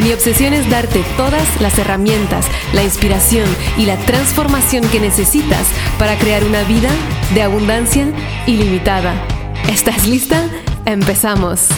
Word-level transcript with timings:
Mi 0.00 0.12
obsesión 0.12 0.54
es 0.54 0.70
darte 0.70 1.02
todas 1.16 1.60
las 1.60 1.76
herramientas, 1.76 2.46
la 2.72 2.84
inspiración 2.84 3.46
y 3.76 3.84
la 3.84 3.96
transformación 3.96 4.88
que 4.90 5.00
necesitas 5.00 5.66
para 5.98 6.16
crear 6.16 6.44
una 6.44 6.62
vida 6.62 6.88
de 7.34 7.42
abundancia 7.42 8.06
ilimitada. 8.46 9.20
¿Estás 9.68 10.06
lista? 10.06 10.48
Empezamos. 10.86 11.68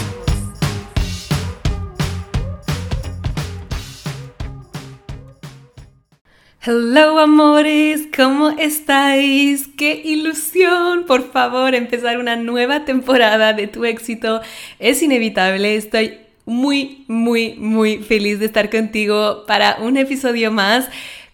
Hello 6.63 7.17
amores, 7.17 8.07
¿cómo 8.15 8.51
estáis? 8.51 9.67
¡Qué 9.75 9.99
ilusión! 10.05 11.05
Por 11.07 11.31
favor, 11.31 11.73
empezar 11.73 12.19
una 12.19 12.35
nueva 12.35 12.85
temporada 12.85 13.53
de 13.53 13.65
tu 13.65 13.83
éxito 13.83 14.41
es 14.77 15.01
inevitable. 15.01 15.75
Estoy 15.75 16.19
muy, 16.51 17.05
muy, 17.07 17.55
muy 17.55 17.99
feliz 17.99 18.39
de 18.39 18.45
estar 18.45 18.69
contigo 18.69 19.45
para 19.47 19.77
un 19.79 19.95
episodio 19.95 20.51
más. 20.51 20.89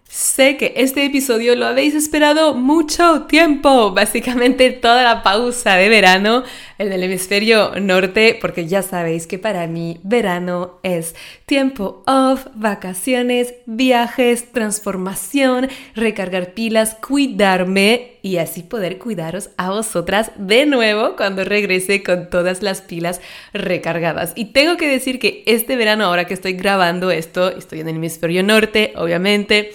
Sé 0.07 0.57
que 0.57 0.73
este 0.77 1.03
episodio 1.05 1.55
lo 1.55 1.65
habéis 1.65 1.95
esperado 1.95 2.53
mucho 2.53 3.23
tiempo, 3.23 3.91
básicamente 3.91 4.69
toda 4.69 5.03
la 5.03 5.23
pausa 5.23 5.75
de 5.75 5.89
verano 5.89 6.43
en 6.77 6.91
el 6.91 7.03
hemisferio 7.03 7.71
norte, 7.79 8.37
porque 8.39 8.67
ya 8.67 8.81
sabéis 8.81 9.27
que 9.27 9.39
para 9.39 9.65
mí 9.67 9.99
verano 10.03 10.79
es 10.83 11.15
tiempo 11.45 12.03
off, 12.05 12.45
vacaciones, 12.53 13.53
viajes, 13.65 14.51
transformación, 14.51 15.69
recargar 15.95 16.53
pilas, 16.53 16.95
cuidarme 16.95 18.17
y 18.21 18.37
así 18.37 18.61
poder 18.61 18.97
cuidaros 18.97 19.49
a 19.57 19.69
vosotras 19.69 20.31
de 20.37 20.65
nuevo 20.65 21.15
cuando 21.15 21.43
regrese 21.43 22.03
con 22.03 22.29
todas 22.29 22.61
las 22.61 22.81
pilas 22.81 23.21
recargadas. 23.53 24.33
Y 24.35 24.45
tengo 24.45 24.77
que 24.77 24.87
decir 24.87 25.19
que 25.19 25.43
este 25.45 25.75
verano, 25.75 26.05
ahora 26.05 26.25
que 26.25 26.33
estoy 26.33 26.53
grabando 26.53 27.09
esto, 27.09 27.49
estoy 27.49 27.81
en 27.81 27.89
el 27.89 27.95
hemisferio 27.95 28.43
norte, 28.43 28.93
obviamente, 28.95 29.71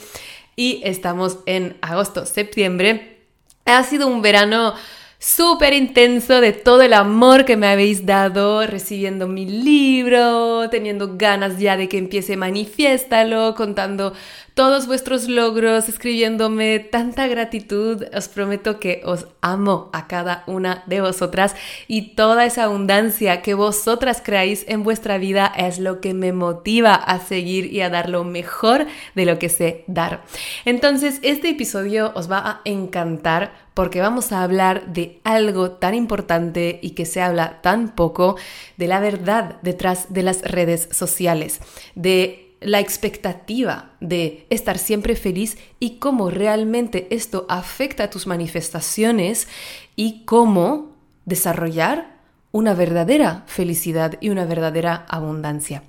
y 0.54 0.82
estamos 0.84 1.38
en 1.46 1.76
agosto, 1.80 2.26
septiembre. 2.26 3.16
Ha 3.64 3.82
sido 3.84 4.06
un 4.06 4.22
verano 4.22 4.74
súper 5.22 5.72
intenso 5.72 6.40
de 6.40 6.52
todo 6.52 6.82
el 6.82 6.92
amor 6.92 7.44
que 7.44 7.56
me 7.56 7.68
habéis 7.68 8.04
dado 8.04 8.66
recibiendo 8.66 9.28
mi 9.28 9.46
libro, 9.46 10.68
teniendo 10.68 11.16
ganas 11.16 11.60
ya 11.60 11.76
de 11.76 11.88
que 11.88 11.96
empiece 11.96 12.36
Manifiéstalo, 12.36 13.54
contando 13.54 14.14
todos 14.54 14.86
vuestros 14.86 15.28
logros, 15.28 15.88
escribiéndome 15.88 16.78
tanta 16.78 17.26
gratitud. 17.26 18.04
Os 18.14 18.28
prometo 18.28 18.78
que 18.78 19.00
os 19.04 19.26
amo 19.40 19.88
a 19.92 20.06
cada 20.06 20.44
una 20.46 20.82
de 20.86 21.00
vosotras 21.00 21.54
y 21.88 22.14
toda 22.14 22.44
esa 22.44 22.64
abundancia 22.64 23.42
que 23.42 23.54
vosotras 23.54 24.22
creáis 24.22 24.64
en 24.68 24.82
vuestra 24.82 25.18
vida 25.18 25.46
es 25.56 25.78
lo 25.78 26.00
que 26.00 26.14
me 26.14 26.32
motiva 26.32 26.94
a 26.94 27.18
seguir 27.18 27.72
y 27.72 27.80
a 27.80 27.90
dar 27.90 28.08
lo 28.08 28.24
mejor 28.24 28.86
de 29.14 29.24
lo 29.24 29.38
que 29.38 29.48
sé 29.48 29.84
dar. 29.86 30.22
Entonces, 30.64 31.18
este 31.22 31.50
episodio 31.50 32.12
os 32.14 32.30
va 32.30 32.38
a 32.38 32.60
encantar 32.64 33.52
porque 33.74 34.00
vamos 34.00 34.32
a 34.32 34.42
hablar 34.42 34.92
de 34.92 35.20
algo 35.24 35.70
tan 35.72 35.94
importante 35.94 36.78
y 36.82 36.90
que 36.90 37.06
se 37.06 37.22
habla 37.22 37.62
tan 37.62 37.94
poco, 37.94 38.36
de 38.76 38.86
la 38.86 39.00
verdad 39.00 39.56
detrás 39.62 40.12
de 40.12 40.22
las 40.22 40.42
redes 40.42 40.88
sociales, 40.92 41.60
de 41.94 42.51
la 42.64 42.80
expectativa 42.80 43.90
de 44.00 44.46
estar 44.50 44.78
siempre 44.78 45.16
feliz 45.16 45.58
y 45.78 45.98
cómo 45.98 46.30
realmente 46.30 47.08
esto 47.10 47.46
afecta 47.48 48.10
tus 48.10 48.26
manifestaciones 48.26 49.48
y 49.96 50.24
cómo 50.24 50.92
desarrollar 51.24 52.16
una 52.52 52.74
verdadera 52.74 53.44
felicidad 53.46 54.18
y 54.20 54.30
una 54.30 54.44
verdadera 54.44 55.06
abundancia. 55.08 55.82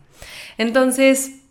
Entonces, 0.58 1.43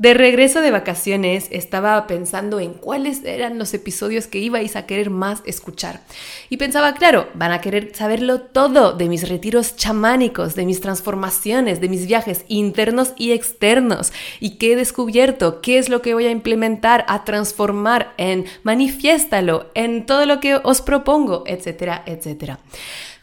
de 0.00 0.14
regreso 0.14 0.62
de 0.62 0.70
vacaciones 0.70 1.48
estaba 1.50 2.06
pensando 2.06 2.58
en 2.58 2.72
cuáles 2.72 3.22
eran 3.22 3.58
los 3.58 3.74
episodios 3.74 4.26
que 4.26 4.38
ibais 4.38 4.74
a 4.74 4.86
querer 4.86 5.10
más 5.10 5.42
escuchar. 5.44 6.00
Y 6.48 6.56
pensaba, 6.56 6.94
claro, 6.94 7.28
van 7.34 7.52
a 7.52 7.60
querer 7.60 7.94
saberlo 7.94 8.40
todo 8.40 8.94
de 8.94 9.10
mis 9.10 9.28
retiros 9.28 9.76
chamánicos, 9.76 10.54
de 10.54 10.64
mis 10.64 10.80
transformaciones, 10.80 11.82
de 11.82 11.90
mis 11.90 12.06
viajes 12.06 12.46
internos 12.48 13.12
y 13.18 13.32
externos. 13.32 14.14
Y 14.40 14.56
qué 14.56 14.72
he 14.72 14.76
descubierto, 14.76 15.60
qué 15.60 15.76
es 15.76 15.90
lo 15.90 16.00
que 16.00 16.14
voy 16.14 16.24
a 16.24 16.30
implementar, 16.30 17.04
a 17.06 17.24
transformar 17.24 18.14
en 18.16 18.46
manifiéstalo, 18.62 19.70
en 19.74 20.06
todo 20.06 20.24
lo 20.24 20.40
que 20.40 20.58
os 20.62 20.80
propongo, 20.80 21.44
etcétera, 21.46 22.04
etcétera. 22.06 22.58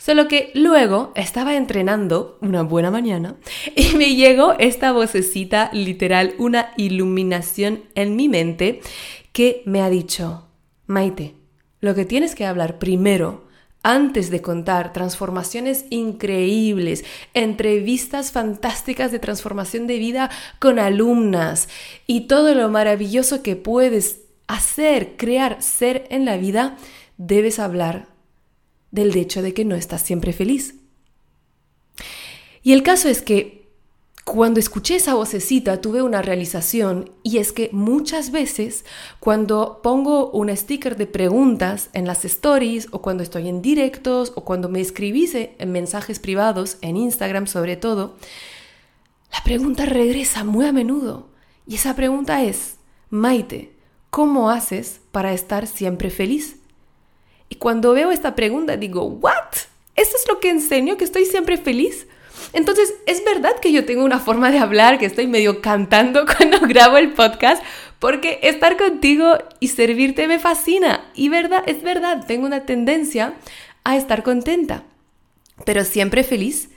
Solo 0.08 0.30
que 0.30 0.52
luego 0.54 1.12
estaba 1.16 1.58
entrenando 1.58 2.38
una 2.40 2.64
buena 2.64 2.90
mañana 2.90 3.36
y 3.76 3.94
me 3.98 4.16
llegó 4.16 4.54
esta 4.58 4.94
vocecita 4.94 5.70
literal, 5.74 6.34
una 6.38 6.72
iluminación 6.78 7.84
en 7.94 8.16
mi 8.16 8.30
mente 8.30 8.80
que 9.34 9.64
me 9.66 9.82
ha 9.82 9.90
dicho, 9.90 10.48
Maite, 10.86 11.36
lo 11.82 11.94
que 11.94 12.06
tienes 12.06 12.36
que 12.36 12.46
hablar 12.46 12.80
primero 12.80 13.50
antes 13.84 14.30
de 14.30 14.42
contar 14.42 14.94
transformaciones 14.94 15.84
increíbles, 15.90 17.04
entrevistas 17.34 18.32
fantásticas 18.32 19.12
de 19.12 19.20
transformación 19.20 19.88
de 19.88 20.00
vida 20.00 20.32
con 20.60 20.80
alumnas 20.80 21.68
y 22.06 22.28
todo 22.28 22.56
lo 22.56 22.70
maravilloso 22.70 23.44
que 23.44 23.58
puedes 23.58 24.22
hacer, 24.48 25.18
crear, 25.18 25.62
ser 25.62 26.06
en 26.10 26.24
la 26.24 26.38
vida, 26.38 26.78
debes 27.18 27.60
hablar 27.60 28.16
del 28.92 29.16
hecho 29.16 29.42
de 29.42 29.54
que 29.54 29.66
no 29.66 29.76
estás 29.76 30.02
siempre 30.02 30.34
feliz. 30.34 30.76
Y 32.64 32.74
el 32.74 32.84
caso 32.84 33.08
es 33.10 33.22
que 33.22 33.58
cuando 34.28 34.60
escuché 34.60 34.98
esa 34.98 35.14
vocecita 35.14 35.80
tuve 35.80 36.02
una 36.02 36.22
realización 36.22 37.12
y 37.24 37.38
es 37.38 37.54
que 37.54 37.70
muchas 37.72 38.32
veces 38.32 38.84
cuando 39.22 39.80
pongo 39.82 40.30
un 40.32 40.54
sticker 40.54 40.98
de 40.98 41.08
preguntas 41.08 41.90
en 41.94 42.06
las 42.06 42.26
stories 42.26 42.90
o 42.92 43.02
cuando 43.02 43.24
estoy 43.24 43.48
en 43.48 43.62
directos 43.62 44.34
o 44.36 44.44
cuando 44.44 44.68
me 44.68 44.82
escribís 44.82 45.34
en 45.34 45.72
mensajes 45.72 46.20
privados 46.20 46.78
en 46.82 46.98
Instagram 46.98 47.48
sobre 47.48 47.78
todo, 47.78 48.18
la 49.32 49.42
pregunta 49.46 49.86
regresa 49.86 50.44
muy 50.44 50.66
a 50.66 50.74
menudo 50.74 51.30
y 51.66 51.76
esa 51.76 51.96
pregunta 51.96 52.44
es, 52.44 52.76
Maite, 53.10 53.78
¿cómo 54.10 54.50
haces 54.50 55.00
para 55.14 55.32
estar 55.32 55.68
siempre 55.68 56.10
feliz? 56.10 56.57
Y 57.50 57.56
cuando 57.56 57.94
veo 57.94 58.12
esta 58.12 58.36
pregunta 58.36 58.78
digo, 58.78 59.04
¿what? 59.04 59.54
¿Eso 59.96 60.16
es 60.16 60.28
lo 60.28 60.40
que 60.40 60.50
enseño? 60.50 60.98
¿Que 60.98 61.04
estoy 61.04 61.26
siempre 61.26 61.58
feliz? 61.58 62.08
Entonces, 62.54 62.94
es 63.06 63.24
verdad 63.26 63.60
que 63.60 63.72
yo 63.72 63.86
tengo 63.86 64.04
una 64.04 64.20
forma 64.20 64.52
de 64.52 64.60
hablar, 64.60 65.00
que 65.00 65.06
estoy 65.06 65.28
medio 65.28 65.62
cantando 65.62 66.26
cuando 66.38 66.60
grabo 66.62 66.98
el 66.98 67.14
podcast, 67.14 67.64
porque 68.00 68.40
estar 68.44 68.78
contigo 68.78 69.38
y 69.60 69.70
servirte 69.70 70.28
me 70.28 70.40
fascina. 70.40 71.12
Y 71.16 71.30
verdad, 71.30 71.64
es 71.66 71.82
verdad, 71.82 72.26
tengo 72.28 72.46
una 72.46 72.66
tendencia 72.66 73.34
a 73.84 73.98
estar 73.98 74.24
contenta, 74.24 74.84
pero 75.66 75.84
siempre 75.84 76.24
feliz. 76.24 76.70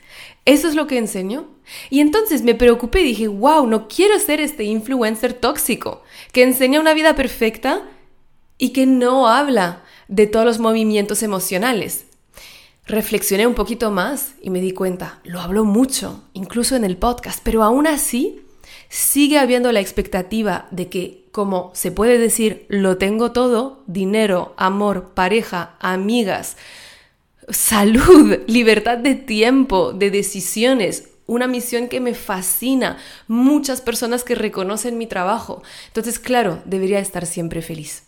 ¿Eso 0.47 0.69
es 0.69 0.75
lo 0.75 0.86
que 0.86 0.97
enseño? 0.97 1.48
Y 1.91 2.00
entonces 2.00 2.42
me 2.42 2.54
preocupé 2.54 3.00
y 3.00 3.04
dije, 3.04 3.28
wow, 3.28 3.66
no 3.66 3.88
quiero 3.88 4.19
ser 4.19 4.41
este 4.41 4.64
influencer 4.64 5.34
tóxico, 5.34 6.03
que 6.32 6.42
enseña 6.42 6.80
una 6.80 6.94
vida 6.94 7.14
perfecta 7.14 7.82
y 8.56 8.70
que 8.70 8.86
no 8.86 9.28
habla 9.28 9.84
de 10.10 10.27
todos 10.27 10.45
los 10.45 10.59
movimientos 10.59 11.22
emocionales. 11.22 12.04
Reflexioné 12.84 13.47
un 13.47 13.54
poquito 13.54 13.92
más 13.92 14.34
y 14.42 14.51
me 14.51 14.60
di 14.60 14.72
cuenta, 14.72 15.21
lo 15.22 15.41
hablo 15.41 15.65
mucho, 15.65 16.24
incluso 16.34 16.74
en 16.74 16.84
el 16.84 16.97
podcast, 16.97 17.41
pero 17.45 17.62
aún 17.62 17.86
así 17.86 18.42
sigue 18.89 19.39
habiendo 19.39 19.71
la 19.71 19.78
expectativa 19.78 20.66
de 20.72 20.89
que, 20.89 21.28
como 21.30 21.71
se 21.74 21.92
puede 21.92 22.18
decir, 22.18 22.66
lo 22.68 22.98
tengo 22.98 23.30
todo, 23.30 23.84
dinero, 23.86 24.53
amor, 24.57 25.12
pareja, 25.15 25.77
amigas, 25.78 26.56
salud, 27.48 28.41
libertad 28.48 28.98
de 28.98 29.15
tiempo, 29.15 29.92
de 29.92 30.10
decisiones, 30.10 31.10
una 31.27 31.47
misión 31.47 31.86
que 31.86 32.01
me 32.01 32.15
fascina, 32.15 32.98
muchas 33.28 33.80
personas 33.80 34.24
que 34.24 34.34
reconocen 34.34 34.98
mi 34.98 35.06
trabajo. 35.06 35.63
Entonces, 35.86 36.18
claro, 36.18 36.60
debería 36.65 36.98
estar 36.98 37.27
siempre 37.27 37.63
feliz. 37.63 38.03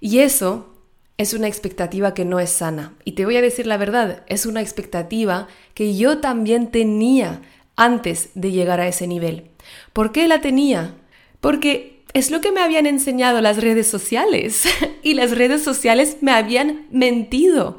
Y 0.00 0.18
eso 0.18 0.74
es 1.18 1.34
una 1.34 1.48
expectativa 1.48 2.14
que 2.14 2.24
no 2.24 2.40
es 2.40 2.50
sana. 2.50 2.94
Y 3.04 3.12
te 3.12 3.24
voy 3.24 3.36
a 3.36 3.42
decir 3.42 3.66
la 3.66 3.76
verdad, 3.76 4.22
es 4.28 4.46
una 4.46 4.62
expectativa 4.62 5.48
que 5.74 5.96
yo 5.96 6.18
también 6.18 6.70
tenía 6.70 7.42
antes 7.76 8.30
de 8.34 8.52
llegar 8.52 8.80
a 8.80 8.88
ese 8.88 9.06
nivel. 9.06 9.50
¿Por 9.92 10.12
qué 10.12 10.28
la 10.28 10.40
tenía? 10.40 10.94
Porque 11.40 11.98
es 12.14 12.30
lo 12.30 12.40
que 12.40 12.52
me 12.52 12.60
habían 12.60 12.86
enseñado 12.86 13.40
las 13.40 13.58
redes 13.58 13.86
sociales 13.86 14.64
y 15.02 15.14
las 15.14 15.32
redes 15.32 15.62
sociales 15.62 16.18
me 16.20 16.32
habían 16.32 16.86
mentido. 16.90 17.78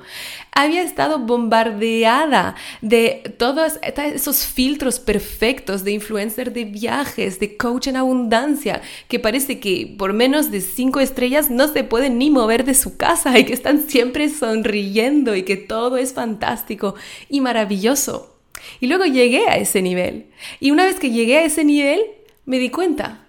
Había 0.52 0.82
estado 0.82 1.20
bombardeada 1.20 2.56
de 2.82 3.36
todos 3.38 3.80
esos 3.82 4.46
filtros 4.46 5.00
perfectos 5.00 5.84
de 5.84 5.92
influencer 5.92 6.52
de 6.52 6.66
viajes, 6.66 7.40
de 7.40 7.56
coach 7.56 7.88
en 7.88 7.96
abundancia, 7.96 8.82
que 9.08 9.20
parece 9.20 9.60
que 9.60 9.96
por 9.98 10.14
menos 10.14 10.52
de 10.52 10.62
cinco 10.62 11.00
estrellas 11.00 11.50
no 11.50 11.68
se 11.68 11.84
pueden 11.84 12.18
ni 12.18 12.30
mover 12.30 12.66
de 12.66 12.74
su 12.74 12.98
casa 12.98 13.38
y 13.38 13.46
que 13.46 13.54
están 13.54 13.88
siempre 13.88 14.30
sonriendo 14.30 15.36
y 15.36 15.44
que 15.44 15.58
todo 15.58 15.98
es 15.98 16.14
fantástico 16.14 16.96
y 17.30 17.42
maravilloso. 17.42 18.36
Y 18.80 18.88
luego 18.88 19.06
llegué 19.06 19.48
a 19.48 19.58
ese 19.58 19.82
nivel. 19.82 20.28
Y 20.60 20.72
una 20.72 20.86
vez 20.86 21.00
que 21.00 21.12
llegué 21.12 21.38
a 21.38 21.46
ese 21.46 21.64
nivel, 21.64 22.02
me 22.46 22.60
di 22.60 22.70
cuenta, 22.70 23.28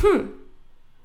hmm, 0.00 0.36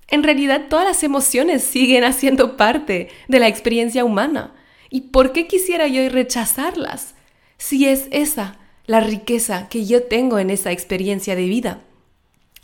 en 0.10 0.24
realidad 0.24 0.68
todas 0.70 0.86
las 0.86 1.04
emociones 1.04 1.64
siguen 1.64 2.04
haciendo 2.04 2.58
parte 2.58 3.10
de 3.28 3.40
la 3.40 3.48
experiencia 3.48 4.06
humana. 4.06 4.54
¿Y 4.92 5.02
por 5.02 5.32
qué 5.32 5.48
quisiera 5.48 5.88
yo 5.88 6.08
rechazarlas 6.10 7.16
si 7.58 7.88
es 7.88 8.08
esa 8.12 8.60
la 8.86 9.00
riqueza 9.00 9.70
que 9.70 9.86
yo 9.86 10.04
tengo 10.04 10.38
en 10.38 10.50
esa 10.50 10.72
experiencia 10.72 11.36
de 11.36 11.46
vida? 11.46 11.82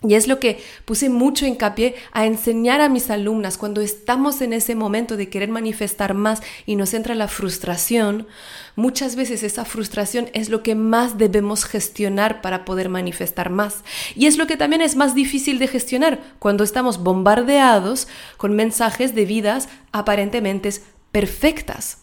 Y 0.03 0.13
es 0.13 0.27
lo 0.27 0.39
que 0.39 0.61
puse 0.85 1.09
mucho 1.09 1.47
hincapié 1.47 1.95
a 2.11 2.27
enseñar 2.27 2.81
a 2.81 2.89
mis 2.89 3.09
alumnas 3.09 3.57
cuando 3.57 3.81
estamos 3.81 4.41
en 4.41 4.53
ese 4.53 4.75
momento 4.75 5.17
de 5.17 5.29
querer 5.29 5.49
manifestar 5.49 6.13
más 6.13 6.43
y 6.67 6.75
nos 6.75 6.93
entra 6.93 7.15
la 7.15 7.27
frustración. 7.27 8.27
Muchas 8.75 9.15
veces 9.15 9.41
esa 9.41 9.65
frustración 9.65 10.29
es 10.33 10.49
lo 10.49 10.61
que 10.61 10.75
más 10.75 11.17
debemos 11.17 11.65
gestionar 11.65 12.41
para 12.41 12.63
poder 12.63 12.89
manifestar 12.89 13.49
más. 13.49 13.83
Y 14.15 14.27
es 14.27 14.37
lo 14.37 14.45
que 14.45 14.57
también 14.57 14.83
es 14.83 14.95
más 14.95 15.15
difícil 15.15 15.57
de 15.57 15.67
gestionar 15.67 16.19
cuando 16.37 16.63
estamos 16.63 17.01
bombardeados 17.01 18.07
con 18.35 18.53
mensajes 18.55 19.15
de 19.15 19.25
vidas 19.25 19.67
aparentemente 19.93 20.69
perfectas. 21.11 21.99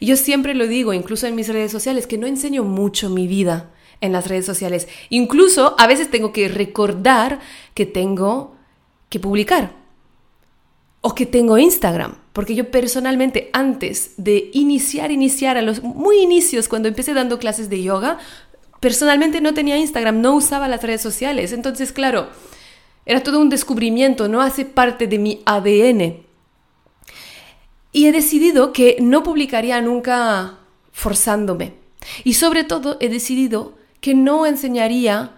Y 0.00 0.06
yo 0.06 0.16
siempre 0.16 0.54
lo 0.54 0.66
digo, 0.66 0.92
incluso 0.92 1.26
en 1.26 1.34
mis 1.34 1.48
redes 1.48 1.72
sociales, 1.72 2.06
que 2.06 2.18
no 2.18 2.26
enseño 2.26 2.64
mucho 2.64 3.10
mi 3.10 3.26
vida 3.26 3.70
en 4.00 4.12
las 4.12 4.28
redes 4.28 4.46
sociales. 4.46 4.88
Incluso 5.10 5.74
a 5.78 5.86
veces 5.86 6.10
tengo 6.10 6.32
que 6.32 6.48
recordar 6.48 7.40
que 7.74 7.86
tengo 7.86 8.56
que 9.08 9.20
publicar 9.20 9.72
o 11.00 11.14
que 11.14 11.26
tengo 11.26 11.58
Instagram. 11.58 12.16
Porque 12.32 12.54
yo 12.54 12.70
personalmente 12.70 13.50
antes 13.52 14.14
de 14.16 14.50
iniciar, 14.54 15.12
iniciar 15.12 15.56
a 15.56 15.62
los 15.62 15.82
muy 15.82 16.18
inicios, 16.18 16.68
cuando 16.68 16.88
empecé 16.88 17.14
dando 17.14 17.38
clases 17.38 17.70
de 17.70 17.82
yoga, 17.82 18.18
personalmente 18.80 19.40
no 19.40 19.54
tenía 19.54 19.76
Instagram, 19.76 20.20
no 20.20 20.34
usaba 20.34 20.66
las 20.66 20.82
redes 20.82 21.00
sociales. 21.00 21.52
Entonces, 21.52 21.92
claro, 21.92 22.28
era 23.06 23.22
todo 23.22 23.38
un 23.38 23.50
descubrimiento, 23.50 24.28
no 24.28 24.40
hace 24.40 24.64
parte 24.64 25.06
de 25.06 25.18
mi 25.18 25.42
ADN. 25.44 26.23
Y 27.94 28.08
he 28.08 28.12
decidido 28.12 28.72
que 28.72 28.96
no 29.00 29.22
publicaría 29.22 29.80
nunca 29.80 30.58
forzándome. 30.90 31.74
Y 32.24 32.34
sobre 32.34 32.64
todo 32.64 32.96
he 33.00 33.08
decidido 33.08 33.74
que 34.00 34.14
no 34.14 34.46
enseñaría 34.46 35.30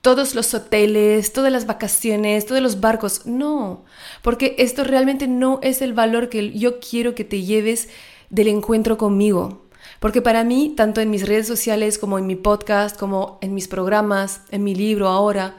todos 0.00 0.34
los 0.34 0.52
hoteles, 0.52 1.32
todas 1.32 1.52
las 1.52 1.66
vacaciones, 1.66 2.46
todos 2.46 2.60
los 2.60 2.80
barcos. 2.80 3.26
No, 3.26 3.84
porque 4.22 4.56
esto 4.58 4.82
realmente 4.82 5.28
no 5.28 5.60
es 5.62 5.82
el 5.82 5.92
valor 5.92 6.28
que 6.28 6.50
yo 6.50 6.80
quiero 6.80 7.14
que 7.14 7.24
te 7.24 7.42
lleves 7.42 7.88
del 8.28 8.48
encuentro 8.48 8.98
conmigo. 8.98 9.62
Porque 10.00 10.20
para 10.20 10.42
mí, 10.42 10.74
tanto 10.76 11.00
en 11.00 11.10
mis 11.10 11.28
redes 11.28 11.46
sociales 11.46 11.96
como 11.96 12.18
en 12.18 12.26
mi 12.26 12.34
podcast, 12.34 12.98
como 12.98 13.38
en 13.40 13.54
mis 13.54 13.68
programas, 13.68 14.40
en 14.50 14.64
mi 14.64 14.74
libro 14.74 15.06
ahora, 15.06 15.54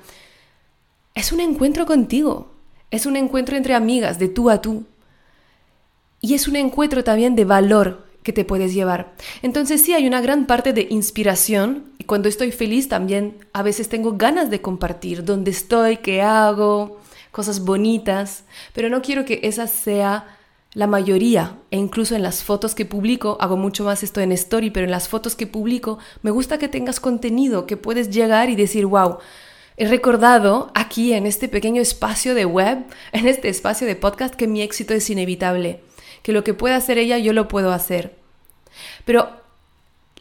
es 1.15 1.31
un 1.31 1.39
encuentro 1.39 1.85
contigo. 1.85 2.51
Es 2.89 3.05
un 3.05 3.15
encuentro 3.15 3.55
entre 3.55 3.73
amigas, 3.73 4.19
de 4.19 4.27
tú 4.27 4.49
a 4.49 4.61
tú. 4.61 4.85
Y 6.21 6.35
es 6.35 6.47
un 6.47 6.55
encuentro 6.55 7.03
también 7.03 7.35
de 7.35 7.45
valor 7.45 8.05
que 8.23 8.31
te 8.31 8.45
puedes 8.45 8.73
llevar. 8.73 9.15
Entonces 9.41 9.81
sí, 9.81 9.93
hay 9.93 10.05
una 10.05 10.21
gran 10.21 10.45
parte 10.45 10.73
de 10.73 10.87
inspiración 10.91 11.85
y 11.97 12.03
cuando 12.03 12.29
estoy 12.29 12.51
feliz 12.51 12.87
también 12.87 13.37
a 13.53 13.63
veces 13.63 13.89
tengo 13.89 14.13
ganas 14.13 14.51
de 14.51 14.61
compartir 14.61 15.25
dónde 15.25 15.49
estoy, 15.49 15.97
qué 15.97 16.21
hago, 16.21 16.99
cosas 17.31 17.65
bonitas, 17.65 18.43
pero 18.73 18.89
no 18.89 19.01
quiero 19.01 19.25
que 19.25 19.39
esa 19.43 19.65
sea 19.65 20.37
la 20.73 20.87
mayoría 20.87 21.57
e 21.71 21.77
incluso 21.77 22.15
en 22.15 22.23
las 22.23 22.43
fotos 22.43 22.75
que 22.75 22.85
publico, 22.85 23.37
hago 23.41 23.57
mucho 23.57 23.83
más 23.83 24.03
esto 24.03 24.21
en 24.21 24.31
story, 24.31 24.69
pero 24.69 24.85
en 24.85 24.91
las 24.91 25.09
fotos 25.09 25.35
que 25.35 25.47
publico 25.47 25.97
me 26.21 26.31
gusta 26.31 26.59
que 26.59 26.67
tengas 26.67 26.99
contenido, 26.99 27.65
que 27.65 27.75
puedes 27.77 28.09
llegar 28.09 28.49
y 28.49 28.55
decir, 28.55 28.85
wow, 28.85 29.17
he 29.75 29.87
recordado 29.87 30.71
aquí 30.75 31.13
en 31.13 31.25
este 31.25 31.49
pequeño 31.49 31.81
espacio 31.81 32.35
de 32.35 32.45
web, 32.45 32.85
en 33.11 33.27
este 33.27 33.49
espacio 33.49 33.87
de 33.87 33.95
podcast, 33.95 34.35
que 34.35 34.47
mi 34.47 34.61
éxito 34.61 34.93
es 34.93 35.09
inevitable 35.09 35.81
que 36.23 36.33
lo 36.33 36.43
que 36.43 36.53
puede 36.53 36.75
hacer 36.75 36.97
ella 36.97 37.17
yo 37.17 37.33
lo 37.33 37.47
puedo 37.47 37.71
hacer. 37.71 38.17
Pero 39.05 39.29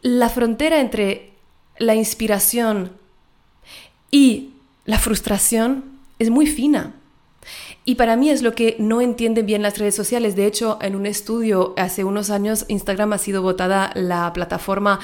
la 0.02 0.29
frontera 0.29 0.81
entre 0.81 1.32
la 1.79 1.94
inspiración 1.94 2.93
y 4.11 4.50
la 4.85 4.99
frustración 4.99 5.85
es 6.19 6.31
muy 6.31 6.47
fina. 6.47 6.94
Y 7.85 7.94
para 7.94 8.17
mí 8.17 8.31
es 8.31 8.43
lo 8.43 8.55
que 8.55 8.76
no 8.79 9.00
entienden 9.00 9.47
bien 9.47 9.62
las 9.62 9.79
redes 9.79 9.94
sociales. 9.94 10.37
De 10.37 10.47
hecho, 10.47 10.79
en 10.82 10.94
un 10.94 11.06
estudio 11.06 11.75
hace 11.76 12.05
unos 12.05 12.31
años, 12.31 12.67
Instagram 12.69 13.14
ha 13.14 13.19
sido 13.19 13.43
votada 13.43 13.91
la 13.94 14.32
plataforma 14.32 15.00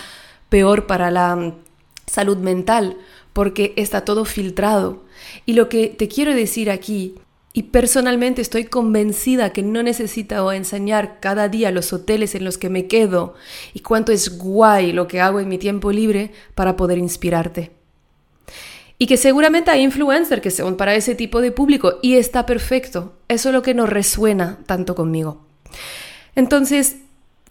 peor 0.48 0.86
para 0.86 1.10
la 1.10 1.34
mm, 1.34 1.54
salud 2.06 2.36
mental 2.36 2.98
porque 3.32 3.72
está 3.76 4.04
todo 4.04 4.24
filtrado. 4.24 5.04
Y 5.46 5.54
lo 5.54 5.68
que 5.68 5.88
te 5.88 6.08
quiero 6.08 6.34
decir 6.34 6.70
aquí 6.70 7.14
y 7.56 7.62
personalmente 7.62 8.42
estoy 8.42 8.64
convencida 8.64 9.54
que 9.54 9.62
no 9.62 9.82
necesito 9.82 10.52
enseñar 10.52 11.20
cada 11.20 11.48
día 11.48 11.70
los 11.70 11.90
hoteles 11.94 12.34
en 12.34 12.44
los 12.44 12.58
que 12.58 12.68
me 12.68 12.86
quedo 12.86 13.32
y 13.72 13.80
cuánto 13.80 14.12
es 14.12 14.36
guay 14.36 14.92
lo 14.92 15.08
que 15.08 15.22
hago 15.22 15.40
en 15.40 15.48
mi 15.48 15.56
tiempo 15.56 15.90
libre 15.90 16.32
para 16.54 16.76
poder 16.76 16.98
inspirarte. 16.98 17.70
Y 18.98 19.06
que 19.06 19.16
seguramente 19.16 19.70
hay 19.70 19.80
influencers 19.80 20.42
que 20.42 20.50
son 20.50 20.76
para 20.76 20.96
ese 20.96 21.14
tipo 21.14 21.40
de 21.40 21.50
público 21.50 21.94
y 22.02 22.16
está 22.16 22.44
perfecto. 22.44 23.14
Eso 23.26 23.48
es 23.48 23.54
lo 23.54 23.62
que 23.62 23.72
no 23.72 23.86
resuena 23.86 24.58
tanto 24.66 24.94
conmigo. 24.94 25.46
Entonces, 26.34 26.96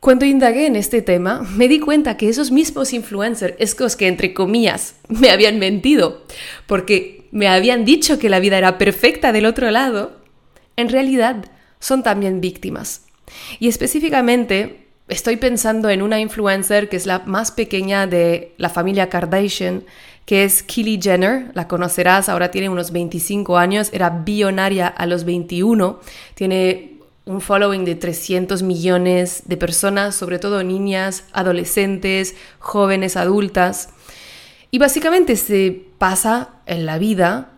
cuando 0.01 0.25
indagué 0.25 0.67
en 0.67 0.75
este 0.75 1.01
tema, 1.01 1.41
me 1.55 1.67
di 1.67 1.79
cuenta 1.79 2.15
que 2.15 2.29
esos 2.29 2.51
mismos 2.51 2.93
influencers, 2.93 3.55
estos 3.57 3.95
que 3.95 4.05
entre 4.05 4.35
comillas 4.35 4.97
me 5.09 5.31
habían 5.31 5.57
mentido, 5.57 6.27
porque 6.67 7.14
me 7.35 7.49
habían 7.49 7.83
dicho 7.83 8.17
que 8.17 8.29
la 8.29 8.39
vida 8.39 8.57
era 8.57 8.77
perfecta 8.77 9.33
del 9.33 9.45
otro 9.45 9.69
lado, 9.69 10.13
en 10.77 10.87
realidad 10.87 11.43
son 11.79 12.01
también 12.01 12.39
víctimas. 12.39 13.07
Y 13.59 13.67
específicamente 13.67 14.87
estoy 15.09 15.35
pensando 15.35 15.89
en 15.89 16.01
una 16.01 16.21
influencer 16.21 16.87
que 16.87 16.95
es 16.95 17.05
la 17.05 17.23
más 17.25 17.51
pequeña 17.51 18.07
de 18.07 18.53
la 18.55 18.69
familia 18.69 19.09
Kardashian, 19.09 19.83
que 20.25 20.45
es 20.45 20.63
Kylie 20.63 20.97
Jenner, 21.01 21.51
la 21.55 21.67
conocerás, 21.67 22.29
ahora 22.29 22.51
tiene 22.51 22.69
unos 22.69 22.93
25 22.93 23.57
años, 23.57 23.89
era 23.91 24.09
billonaria 24.11 24.87
a 24.87 25.05
los 25.05 25.25
21, 25.25 25.99
tiene 26.35 26.99
un 27.25 27.41
following 27.41 27.83
de 27.83 27.95
300 27.95 28.63
millones 28.63 29.43
de 29.43 29.57
personas, 29.57 30.15
sobre 30.15 30.39
todo 30.39 30.63
niñas, 30.63 31.25
adolescentes, 31.33 32.33
jóvenes, 32.59 33.17
adultas. 33.17 33.89
Y 34.71 34.77
básicamente 34.77 35.35
se 35.35 35.83
pasa 36.05 36.49
en 36.67 36.85
la 36.85 36.99
vida 36.99 37.49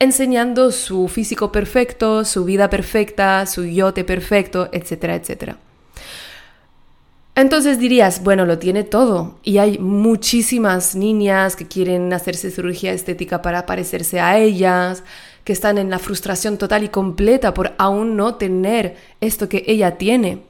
enseñando 0.00 0.70
su 0.70 1.08
físico 1.08 1.50
perfecto, 1.50 2.26
su 2.26 2.44
vida 2.44 2.68
perfecta, 2.68 3.46
su 3.46 3.64
yote 3.64 4.04
perfecto, 4.04 4.68
etcétera, 4.70 5.14
etcétera. 5.14 5.56
Entonces 7.34 7.78
dirías, 7.78 8.22
bueno, 8.22 8.44
lo 8.44 8.58
tiene 8.58 8.84
todo. 8.84 9.38
Y 9.44 9.56
hay 9.56 9.78
muchísimas 9.78 10.94
niñas 10.94 11.56
que 11.56 11.68
quieren 11.68 12.12
hacerse 12.12 12.50
cirugía 12.50 12.92
estética 12.92 13.40
para 13.40 13.64
parecerse 13.64 14.20
a 14.20 14.36
ellas, 14.36 15.02
que 15.44 15.54
están 15.54 15.78
en 15.78 15.88
la 15.88 15.98
frustración 15.98 16.58
total 16.58 16.84
y 16.84 16.90
completa 16.90 17.54
por 17.54 17.72
aún 17.78 18.14
no 18.14 18.34
tener 18.34 18.98
esto 19.22 19.48
que 19.48 19.64
ella 19.66 19.96
tiene. 19.96 20.42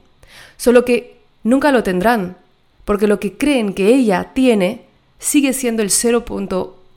Solo 0.57 0.83
que 0.83 1.21
nunca 1.43 1.71
lo 1.71 1.81
tendrán, 1.81 2.35
porque 2.83 3.07
lo 3.07 3.21
que 3.21 3.37
creen 3.37 3.73
que 3.73 3.87
ella 3.87 4.31
tiene 4.33 4.81
sigue 5.17 5.53
siendo 5.53 5.81
el 5.81 5.91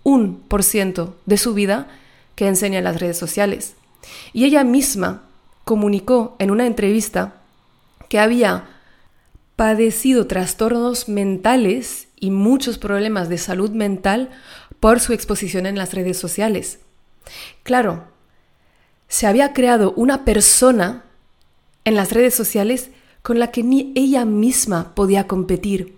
0.1% 0.04 1.14
de 1.26 1.36
su 1.36 1.54
vida 1.54 1.88
que 2.34 2.46
enseña 2.46 2.78
en 2.78 2.84
las 2.84 3.00
redes 3.00 3.18
sociales. 3.18 3.74
Y 4.32 4.44
ella 4.44 4.64
misma 4.64 5.22
comunicó 5.64 6.36
en 6.38 6.50
una 6.50 6.66
entrevista 6.66 7.40
que 8.08 8.18
había 8.18 8.68
padecido 9.56 10.26
trastornos 10.26 11.08
mentales 11.08 12.08
y 12.18 12.30
muchos 12.30 12.78
problemas 12.78 13.28
de 13.28 13.38
salud 13.38 13.70
mental 13.70 14.30
por 14.80 15.00
su 15.00 15.12
exposición 15.12 15.66
en 15.66 15.76
las 15.76 15.94
redes 15.94 16.18
sociales. 16.18 16.80
Claro, 17.62 18.04
se 19.08 19.26
había 19.26 19.52
creado 19.52 19.92
una 19.96 20.24
persona 20.24 21.04
en 21.84 21.94
las 21.94 22.12
redes 22.12 22.34
sociales 22.34 22.90
con 23.22 23.38
la 23.38 23.50
que 23.50 23.62
ni 23.62 23.92
ella 23.94 24.24
misma 24.24 24.94
podía 24.94 25.26
competir. 25.26 25.96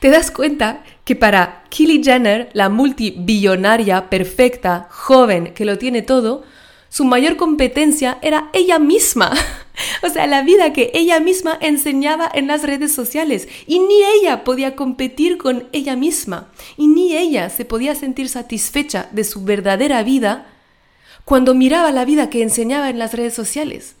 Te 0.00 0.10
das 0.10 0.30
cuenta 0.30 0.82
que 1.04 1.16
para 1.16 1.64
Kylie 1.70 2.02
Jenner, 2.02 2.50
la 2.52 2.68
multibillonaria, 2.68 4.10
perfecta, 4.10 4.88
joven, 4.90 5.54
que 5.54 5.64
lo 5.64 5.78
tiene 5.78 6.02
todo, 6.02 6.44
su 6.88 7.04
mayor 7.04 7.36
competencia 7.36 8.18
era 8.20 8.50
ella 8.52 8.78
misma. 8.78 9.32
o 10.02 10.08
sea, 10.08 10.26
la 10.26 10.42
vida 10.42 10.72
que 10.72 10.90
ella 10.92 11.20
misma 11.20 11.56
enseñaba 11.60 12.28
en 12.32 12.48
las 12.48 12.62
redes 12.62 12.92
sociales. 12.92 13.48
Y 13.66 13.78
ni 13.78 14.02
ella 14.20 14.42
podía 14.42 14.74
competir 14.74 15.38
con 15.38 15.68
ella 15.72 15.94
misma. 15.94 16.48
Y 16.76 16.88
ni 16.88 17.16
ella 17.16 17.48
se 17.48 17.64
podía 17.64 17.94
sentir 17.94 18.28
satisfecha 18.28 19.08
de 19.12 19.24
su 19.24 19.44
verdadera 19.44 20.02
vida 20.02 20.46
cuando 21.24 21.54
miraba 21.54 21.92
la 21.92 22.04
vida 22.04 22.28
que 22.28 22.42
enseñaba 22.42 22.90
en 22.90 22.98
las 22.98 23.14
redes 23.14 23.34
sociales. 23.34 23.94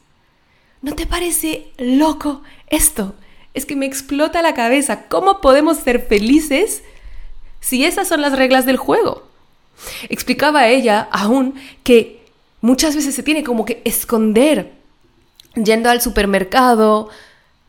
¿No 0.82 0.94
te 0.94 1.06
parece 1.06 1.68
loco 1.78 2.42
esto? 2.66 3.14
Es 3.54 3.66
que 3.66 3.76
me 3.76 3.86
explota 3.86 4.42
la 4.42 4.54
cabeza. 4.54 5.08
¿Cómo 5.08 5.40
podemos 5.40 5.78
ser 5.78 6.06
felices 6.06 6.82
si 7.60 7.84
esas 7.84 8.08
son 8.08 8.20
las 8.20 8.36
reglas 8.36 8.66
del 8.66 8.76
juego? 8.76 9.28
Explicaba 10.08 10.68
ella 10.68 11.08
aún 11.10 11.54
que 11.82 12.26
muchas 12.60 12.94
veces 12.94 13.14
se 13.14 13.22
tiene 13.22 13.42
como 13.42 13.64
que 13.64 13.80
esconder 13.84 14.72
yendo 15.54 15.90
al 15.90 16.00
supermercado 16.00 17.08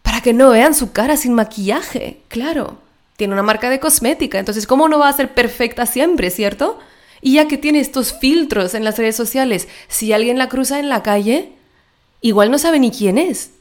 para 0.01 0.21
que 0.21 0.33
no 0.33 0.51
vean 0.51 0.75
su 0.75 0.91
cara 0.91 1.17
sin 1.17 1.33
maquillaje. 1.33 2.21
Claro, 2.27 2.77
tiene 3.15 3.33
una 3.33 3.43
marca 3.43 3.69
de 3.69 3.79
cosmética, 3.79 4.39
entonces 4.39 4.67
¿cómo 4.67 4.87
no 4.87 4.99
va 4.99 5.09
a 5.09 5.13
ser 5.13 5.33
perfecta 5.33 5.85
siempre, 5.85 6.29
cierto? 6.29 6.79
Y 7.21 7.35
ya 7.35 7.47
que 7.47 7.57
tiene 7.57 7.79
estos 7.79 8.13
filtros 8.13 8.73
en 8.73 8.83
las 8.83 8.97
redes 8.97 9.15
sociales, 9.15 9.67
si 9.87 10.11
alguien 10.11 10.37
la 10.37 10.49
cruza 10.49 10.79
en 10.79 10.89
la 10.89 11.03
calle, 11.03 11.53
igual 12.19 12.49
no 12.49 12.57
sabe 12.57 12.79
ni 12.79 12.91
quién 12.91 13.17
es. 13.17 13.51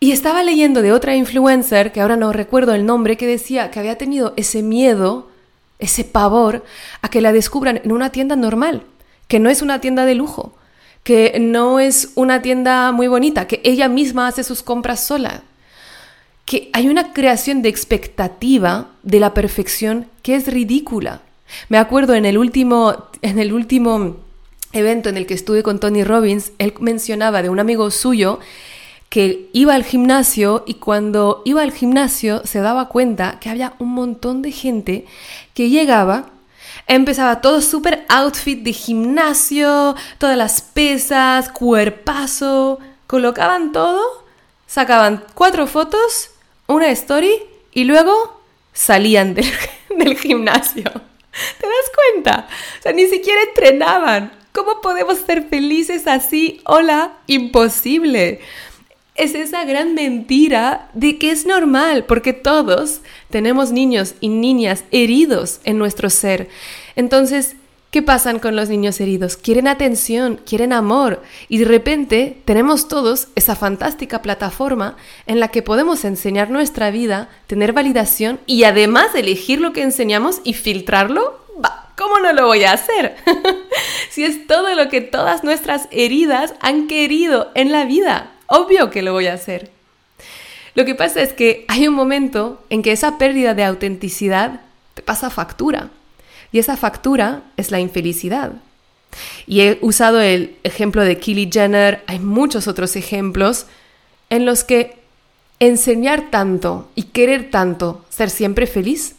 Y 0.00 0.12
estaba 0.12 0.42
leyendo 0.42 0.82
de 0.82 0.92
otra 0.92 1.16
influencer, 1.16 1.92
que 1.92 2.00
ahora 2.00 2.16
no 2.16 2.32
recuerdo 2.32 2.74
el 2.74 2.86
nombre, 2.86 3.16
que 3.16 3.26
decía 3.26 3.70
que 3.70 3.80
había 3.80 3.98
tenido 3.98 4.32
ese 4.36 4.62
miedo 4.62 5.28
ese 5.78 6.04
pavor 6.04 6.64
a 7.02 7.08
que 7.08 7.20
la 7.20 7.32
descubran 7.32 7.80
en 7.84 7.92
una 7.92 8.10
tienda 8.10 8.36
normal, 8.36 8.82
que 9.28 9.38
no 9.38 9.50
es 9.50 9.62
una 9.62 9.80
tienda 9.80 10.06
de 10.06 10.14
lujo, 10.14 10.54
que 11.04 11.38
no 11.40 11.80
es 11.80 12.10
una 12.14 12.42
tienda 12.42 12.92
muy 12.92 13.06
bonita, 13.08 13.46
que 13.46 13.60
ella 13.64 13.88
misma 13.88 14.26
hace 14.26 14.44
sus 14.44 14.62
compras 14.62 15.06
sola, 15.06 15.42
que 16.44 16.70
hay 16.72 16.88
una 16.88 17.12
creación 17.12 17.62
de 17.62 17.68
expectativa 17.68 18.88
de 19.02 19.20
la 19.20 19.34
perfección 19.34 20.06
que 20.22 20.34
es 20.34 20.46
ridícula. 20.46 21.22
Me 21.68 21.78
acuerdo 21.78 22.14
en 22.14 22.24
el 22.24 22.38
último, 22.38 23.08
en 23.22 23.38
el 23.38 23.52
último 23.52 24.16
evento 24.72 25.08
en 25.08 25.16
el 25.16 25.26
que 25.26 25.34
estuve 25.34 25.62
con 25.62 25.78
Tony 25.78 26.04
Robbins, 26.04 26.52
él 26.58 26.74
mencionaba 26.80 27.42
de 27.42 27.48
un 27.48 27.60
amigo 27.60 27.90
suyo 27.90 28.40
que 29.08 29.48
iba 29.52 29.74
al 29.74 29.84
gimnasio 29.84 30.64
y 30.66 30.74
cuando 30.74 31.42
iba 31.44 31.62
al 31.62 31.72
gimnasio 31.72 32.42
se 32.44 32.60
daba 32.60 32.88
cuenta 32.88 33.38
que 33.40 33.48
había 33.48 33.74
un 33.78 33.94
montón 33.94 34.42
de 34.42 34.52
gente 34.52 35.06
que 35.54 35.70
llegaba, 35.70 36.26
empezaba 36.86 37.40
todo 37.40 37.62
súper 37.62 38.04
outfit 38.08 38.62
de 38.62 38.72
gimnasio, 38.72 39.94
todas 40.18 40.36
las 40.36 40.60
pesas, 40.60 41.48
cuerpazo, 41.50 42.80
colocaban 43.06 43.72
todo, 43.72 44.02
sacaban 44.66 45.24
cuatro 45.34 45.66
fotos, 45.66 46.30
una 46.66 46.88
story 46.88 47.32
y 47.72 47.84
luego 47.84 48.42
salían 48.74 49.34
del, 49.34 49.46
gimnasio. 50.18 50.84
¿Te 50.84 51.66
das 51.66 51.90
cuenta? 51.94 52.48
O 52.78 52.82
sea, 52.82 52.92
ni 52.92 53.06
siquiera 53.06 53.40
entrenaban. 53.42 54.32
¿Cómo 54.52 54.80
podemos 54.80 55.18
ser 55.18 55.44
felices 55.48 56.06
así? 56.06 56.60
Hola, 56.64 57.12
imposible 57.26 58.40
es 59.18 59.34
esa 59.34 59.64
gran 59.64 59.94
mentira 59.94 60.88
de 60.94 61.18
que 61.18 61.30
es 61.30 61.44
normal, 61.44 62.04
porque 62.04 62.32
todos 62.32 63.00
tenemos 63.30 63.72
niños 63.72 64.14
y 64.20 64.28
niñas 64.28 64.84
heridos 64.92 65.60
en 65.64 65.76
nuestro 65.76 66.08
ser. 66.08 66.48
Entonces, 66.94 67.56
¿qué 67.90 68.00
pasan 68.00 68.38
con 68.38 68.54
los 68.54 68.68
niños 68.68 69.00
heridos? 69.00 69.36
Quieren 69.36 69.66
atención, 69.66 70.40
quieren 70.46 70.72
amor, 70.72 71.20
y 71.48 71.58
de 71.58 71.64
repente 71.64 72.38
tenemos 72.44 72.86
todos 72.86 73.28
esa 73.34 73.56
fantástica 73.56 74.22
plataforma 74.22 74.96
en 75.26 75.40
la 75.40 75.48
que 75.48 75.62
podemos 75.62 76.04
enseñar 76.04 76.48
nuestra 76.50 76.92
vida, 76.92 77.28
tener 77.48 77.72
validación 77.72 78.38
y 78.46 78.62
además 78.64 79.14
elegir 79.16 79.60
lo 79.60 79.72
que 79.72 79.82
enseñamos 79.82 80.40
y 80.44 80.54
filtrarlo. 80.54 81.40
¿Cómo 81.96 82.20
no 82.20 82.32
lo 82.32 82.46
voy 82.46 82.62
a 82.62 82.74
hacer? 82.74 83.16
si 84.10 84.22
es 84.22 84.46
todo 84.46 84.72
lo 84.76 84.88
que 84.88 85.00
todas 85.00 85.42
nuestras 85.42 85.88
heridas 85.90 86.54
han 86.60 86.86
querido 86.86 87.50
en 87.56 87.72
la 87.72 87.84
vida. 87.84 88.37
Obvio 88.48 88.90
que 88.90 89.02
lo 89.02 89.12
voy 89.12 89.28
a 89.28 89.34
hacer. 89.34 89.70
Lo 90.74 90.84
que 90.84 90.94
pasa 90.94 91.22
es 91.22 91.32
que 91.32 91.64
hay 91.68 91.86
un 91.86 91.94
momento 91.94 92.64
en 92.70 92.82
que 92.82 92.92
esa 92.92 93.18
pérdida 93.18 93.54
de 93.54 93.64
autenticidad 93.64 94.62
te 94.94 95.02
pasa 95.02 95.30
factura. 95.30 95.90
Y 96.50 96.58
esa 96.58 96.76
factura 96.76 97.42
es 97.56 97.70
la 97.70 97.78
infelicidad. 97.78 98.52
Y 99.46 99.60
he 99.60 99.78
usado 99.80 100.20
el 100.20 100.56
ejemplo 100.64 101.02
de 101.02 101.18
Kylie 101.18 101.50
Jenner, 101.52 102.02
hay 102.06 102.18
muchos 102.18 102.68
otros 102.68 102.96
ejemplos 102.96 103.66
en 104.30 104.44
los 104.44 104.64
que 104.64 104.98
enseñar 105.60 106.30
tanto 106.30 106.90
y 106.94 107.04
querer 107.04 107.50
tanto 107.50 108.04
ser 108.08 108.30
siempre 108.30 108.66
feliz, 108.66 109.16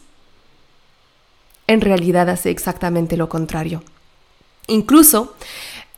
en 1.66 1.80
realidad 1.80 2.28
hace 2.28 2.50
exactamente 2.50 3.16
lo 3.16 3.28
contrario. 3.28 3.82
Incluso 4.66 5.34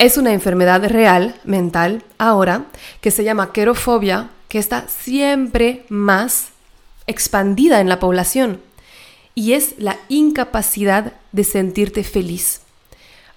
es 0.03 0.17
una 0.17 0.33
enfermedad 0.33 0.85
real, 0.89 1.37
mental, 1.45 2.03
ahora, 2.19 2.65
que 3.01 3.13
se 3.13 3.23
llama 3.23 3.53
querofobia, 3.53 4.31
que 4.49 4.59
está 4.59 4.89
siempre 4.89 5.85
más 5.89 6.49
expandida 7.07 7.81
en 7.81 7.89
la 7.89 8.01
población. 8.01 8.61
Y 9.37 9.53
es 9.53 9.77
la 9.79 9.97
incapacidad 10.09 11.13
de 11.31 11.45
sentirte 11.45 12.03
feliz. 12.03 12.63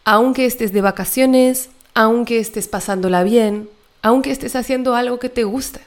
Aunque 0.06 0.48
estés 0.48 0.74
de 0.74 0.82
vacaciones, 0.82 1.70
aunque 1.94 2.40
estés 2.40 2.68
pasándola 2.68 3.22
bien, 3.22 3.70
aunque 4.02 4.32
estés 4.32 4.56
haciendo 4.56 4.96
algo 4.96 5.20
que 5.20 5.30
te 5.30 5.44
guste. 5.44 5.82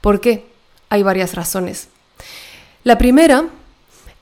¿Por 0.00 0.20
qué? 0.20 0.46
Hay 0.88 1.04
varias 1.04 1.36
razones. 1.36 1.86
La 2.82 2.98
primera 2.98 3.44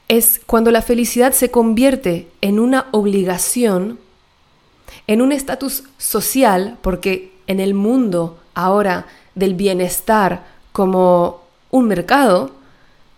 es 0.08 0.42
cuando 0.44 0.70
la 0.72 0.82
felicidad 0.82 1.32
se 1.32 1.50
convierte 1.50 2.28
en 2.42 2.60
una 2.60 2.88
obligación 2.90 3.98
en 5.06 5.22
un 5.22 5.32
estatus 5.32 5.84
social, 5.98 6.78
porque 6.82 7.32
en 7.46 7.60
el 7.60 7.74
mundo 7.74 8.38
ahora 8.54 9.06
del 9.34 9.54
bienestar 9.54 10.44
como 10.72 11.42
un 11.70 11.88
mercado, 11.88 12.52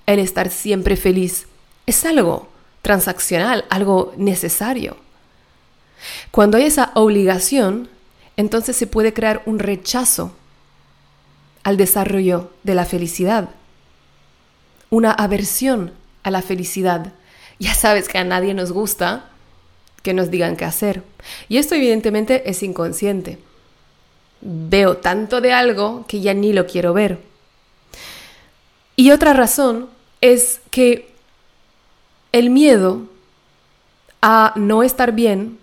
el 0.06 0.18
estar 0.18 0.50
siempre 0.50 0.96
feliz 0.96 1.46
es 1.86 2.04
algo 2.04 2.48
transaccional, 2.82 3.64
algo 3.70 4.12
necesario. 4.16 4.96
Cuando 6.30 6.56
hay 6.56 6.64
esa 6.64 6.90
obligación, 6.94 7.88
entonces 8.36 8.76
se 8.76 8.86
puede 8.86 9.12
crear 9.12 9.42
un 9.46 9.58
rechazo 9.58 10.32
al 11.62 11.76
desarrollo 11.76 12.50
de 12.64 12.74
la 12.74 12.84
felicidad, 12.84 13.50
una 14.90 15.12
aversión 15.12 15.92
a 16.22 16.30
la 16.30 16.42
felicidad. 16.42 17.12
Ya 17.58 17.74
sabes 17.74 18.08
que 18.08 18.18
a 18.18 18.24
nadie 18.24 18.54
nos 18.54 18.72
gusta 18.72 19.26
que 20.02 20.14
nos 20.14 20.30
digan 20.30 20.56
qué 20.56 20.64
hacer. 20.64 21.02
Y 21.48 21.58
esto 21.58 21.74
evidentemente 21.74 22.48
es 22.50 22.62
inconsciente. 22.62 23.38
Veo 24.40 24.96
tanto 24.96 25.40
de 25.40 25.52
algo 25.52 26.04
que 26.08 26.20
ya 26.20 26.34
ni 26.34 26.52
lo 26.52 26.66
quiero 26.66 26.92
ver. 26.92 27.18
Y 28.96 29.10
otra 29.10 29.32
razón 29.32 29.88
es 30.20 30.60
que 30.70 31.12
el 32.32 32.50
miedo 32.50 33.02
a 34.20 34.52
no 34.56 34.82
estar 34.82 35.12
bien, 35.12 35.58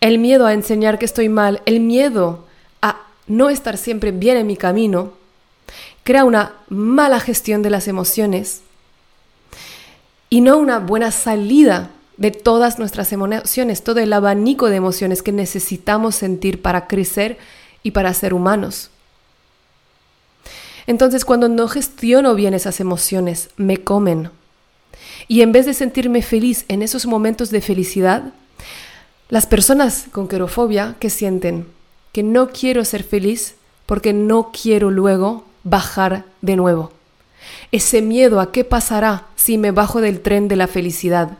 el 0.00 0.18
miedo 0.18 0.46
a 0.46 0.52
enseñar 0.52 0.98
que 0.98 1.04
estoy 1.04 1.28
mal, 1.28 1.62
el 1.66 1.80
miedo 1.80 2.46
a 2.82 3.02
no 3.26 3.50
estar 3.50 3.76
siempre 3.76 4.10
bien 4.10 4.36
en 4.36 4.46
mi 4.46 4.56
camino, 4.56 5.12
crea 6.02 6.24
una 6.24 6.54
mala 6.68 7.20
gestión 7.20 7.62
de 7.62 7.70
las 7.70 7.86
emociones 7.88 8.62
y 10.28 10.40
no 10.40 10.56
una 10.58 10.78
buena 10.78 11.10
salida 11.10 11.90
de 12.20 12.30
todas 12.30 12.78
nuestras 12.78 13.14
emociones, 13.14 13.82
todo 13.82 13.98
el 13.98 14.12
abanico 14.12 14.68
de 14.68 14.76
emociones 14.76 15.22
que 15.22 15.32
necesitamos 15.32 16.14
sentir 16.14 16.60
para 16.60 16.86
crecer 16.86 17.38
y 17.82 17.92
para 17.92 18.12
ser 18.12 18.34
humanos. 18.34 18.90
Entonces 20.86 21.24
cuando 21.24 21.48
no 21.48 21.66
gestiono 21.66 22.34
bien 22.34 22.52
esas 22.52 22.78
emociones, 22.78 23.48
me 23.56 23.78
comen. 23.78 24.30
Y 25.28 25.40
en 25.40 25.52
vez 25.52 25.64
de 25.64 25.72
sentirme 25.72 26.20
feliz 26.20 26.66
en 26.68 26.82
esos 26.82 27.06
momentos 27.06 27.48
de 27.48 27.62
felicidad, 27.62 28.34
las 29.30 29.46
personas 29.46 30.04
con 30.12 30.28
querofobia 30.28 30.96
que 31.00 31.08
sienten 31.08 31.66
que 32.12 32.22
no 32.22 32.50
quiero 32.50 32.84
ser 32.84 33.02
feliz 33.02 33.54
porque 33.86 34.12
no 34.12 34.52
quiero 34.52 34.90
luego 34.90 35.46
bajar 35.64 36.26
de 36.42 36.56
nuevo. 36.56 36.92
Ese 37.72 38.02
miedo 38.02 38.40
a 38.40 38.52
qué 38.52 38.62
pasará 38.62 39.26
si 39.36 39.56
me 39.56 39.70
bajo 39.70 40.02
del 40.02 40.20
tren 40.20 40.48
de 40.48 40.56
la 40.56 40.66
felicidad 40.66 41.38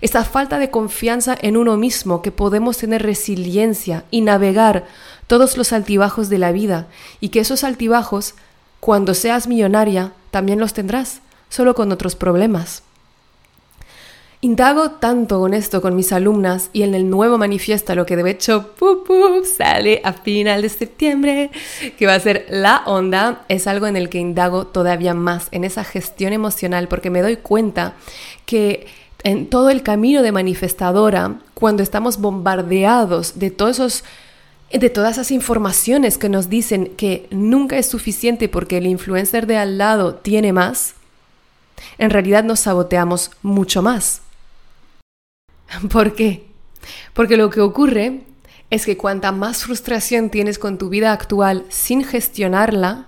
esa 0.00 0.24
falta 0.24 0.58
de 0.58 0.70
confianza 0.70 1.36
en 1.40 1.56
uno 1.56 1.76
mismo, 1.76 2.22
que 2.22 2.32
podemos 2.32 2.78
tener 2.78 3.02
resiliencia 3.02 4.04
y 4.10 4.20
navegar 4.20 4.86
todos 5.26 5.56
los 5.56 5.72
altibajos 5.72 6.28
de 6.28 6.38
la 6.38 6.52
vida, 6.52 6.86
y 7.20 7.30
que 7.30 7.40
esos 7.40 7.64
altibajos, 7.64 8.34
cuando 8.80 9.14
seas 9.14 9.46
millonaria, 9.46 10.12
también 10.30 10.60
los 10.60 10.74
tendrás, 10.74 11.20
solo 11.48 11.74
con 11.74 11.92
otros 11.92 12.16
problemas. 12.16 12.82
Indago 14.44 14.90
tanto 14.90 15.40
con 15.40 15.54
esto 15.54 15.80
con 15.80 15.96
mis 15.96 16.12
alumnas 16.12 16.68
y 16.74 16.82
en 16.82 16.94
el 16.94 17.08
nuevo 17.08 17.38
manifiesto, 17.38 17.94
lo 17.94 18.04
que 18.04 18.14
de 18.14 18.30
hecho 18.30 18.74
sale 19.56 20.02
a 20.04 20.12
final 20.12 20.60
de 20.60 20.68
septiembre, 20.68 21.50
que 21.96 22.06
va 22.06 22.12
a 22.12 22.20
ser 22.20 22.44
la 22.50 22.82
onda, 22.84 23.46
es 23.48 23.66
algo 23.66 23.86
en 23.86 23.96
el 23.96 24.10
que 24.10 24.18
indago 24.18 24.66
todavía 24.66 25.14
más, 25.14 25.48
en 25.50 25.64
esa 25.64 25.82
gestión 25.82 26.34
emocional, 26.34 26.88
porque 26.88 27.08
me 27.08 27.22
doy 27.22 27.36
cuenta 27.36 27.94
que 28.44 28.86
en 29.24 29.48
todo 29.48 29.70
el 29.70 29.82
camino 29.82 30.22
de 30.22 30.32
manifestadora, 30.32 31.40
cuando 31.54 31.82
estamos 31.82 32.18
bombardeados 32.18 33.38
de 33.38 33.50
todos 33.50 33.78
esos 33.78 34.04
de 34.72 34.90
todas 34.90 35.12
esas 35.12 35.30
informaciones 35.30 36.18
que 36.18 36.28
nos 36.28 36.48
dicen 36.48 36.96
que 36.96 37.28
nunca 37.30 37.78
es 37.78 37.86
suficiente 37.86 38.48
porque 38.48 38.78
el 38.78 38.86
influencer 38.86 39.46
de 39.46 39.56
al 39.56 39.78
lado 39.78 40.16
tiene 40.16 40.52
más, 40.52 40.94
en 41.98 42.10
realidad 42.10 42.42
nos 42.42 42.60
saboteamos 42.60 43.30
mucho 43.42 43.82
más. 43.82 44.22
¿Por 45.90 46.14
qué? 46.14 46.46
Porque 47.12 47.36
lo 47.36 47.50
que 47.50 47.60
ocurre 47.60 48.22
es 48.70 48.84
que 48.84 48.96
cuanta 48.96 49.30
más 49.30 49.64
frustración 49.64 50.28
tienes 50.30 50.58
con 50.58 50.76
tu 50.76 50.88
vida 50.88 51.12
actual 51.12 51.64
sin 51.68 52.02
gestionarla, 52.02 53.06